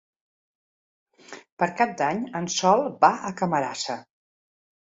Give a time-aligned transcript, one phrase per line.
[1.63, 4.01] Per Cap d'Any en Sol va a Camarasa.